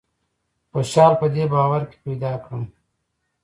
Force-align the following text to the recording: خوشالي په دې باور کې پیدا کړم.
خوشالي 0.71 1.15
په 1.21 1.27
دې 1.33 1.43
باور 1.53 1.81
کې 1.89 1.97
پیدا 2.05 2.33
کړم. 2.43 2.63